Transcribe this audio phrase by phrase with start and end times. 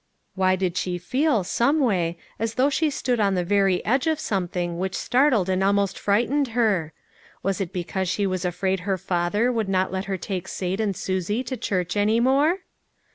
[0.33, 4.79] Why did she feel, someway, as though she stood on the very edge of something
[4.79, 6.91] which startled and almost fright ened her?
[7.43, 10.95] Was it because she was afraid her father would not let her take Sate and
[10.97, 12.61] Susie to church any more